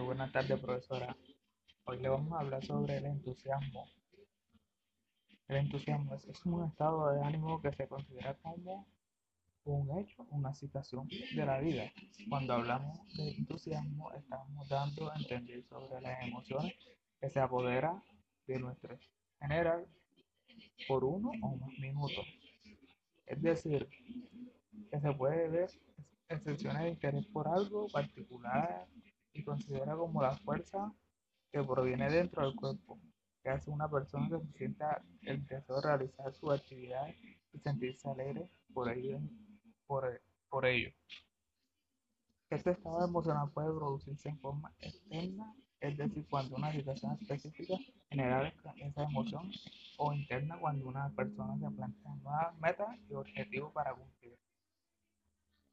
[0.00, 1.16] Buenas tardes, profesora.
[1.84, 3.88] Hoy le vamos a hablar sobre el entusiasmo.
[5.48, 8.86] El entusiasmo es, es un estado de ánimo que se considera como
[9.64, 11.90] un hecho, una situación de la vida.
[12.28, 16.74] Cuando hablamos de entusiasmo, estamos dando a entender sobre las emociones
[17.18, 18.02] que se apodera
[18.46, 18.98] de nuestro
[19.40, 19.86] general
[20.86, 22.26] por uno o más minutos.
[23.24, 23.88] Es decir,
[24.90, 25.70] que se puede ver
[26.28, 28.86] excepciones de interés por algo particular
[29.46, 30.92] considera como la fuerza
[31.50, 32.98] que proviene dentro del cuerpo,
[33.42, 37.08] que hace una persona que se sienta el deseo de realizar su actividad
[37.52, 39.20] y sentirse alegre por ello.
[42.50, 47.74] Este estado emocional puede producirse en forma externa, es decir, cuando una situación específica
[48.10, 49.50] genera esa emoción,
[49.98, 54.25] o interna cuando una persona se plantea nuevas metas y objetivos para cumplir.